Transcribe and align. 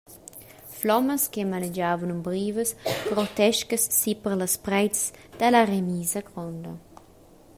Flommas 0.77 1.23
che 1.33 1.41
malegiavan 1.51 2.13
umbrivas 2.15 2.69
grotescas 3.11 3.83
siper 3.99 4.31
las 4.41 4.55
preits 4.65 5.01
dalla 5.37 5.63
remisa 5.71 6.19
gronda. 6.27 6.71